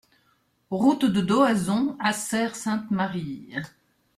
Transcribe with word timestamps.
Route 0.71 1.05
de 1.05 1.21
Doazon 1.21 1.95
à 1.99 2.11
Serres-Sainte-Marie 2.11 3.49